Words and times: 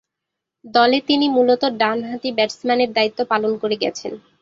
দলে 0.65 0.99
তিনি 1.07 1.25
মূলতঃ 1.35 1.69
ডানহাতি 1.81 2.29
ব্যাটসম্যানের 2.37 2.89
দায়িত্ব 2.93 3.19
পালন 3.31 3.51
করে 3.61 3.75
গেছেন। 3.83 4.13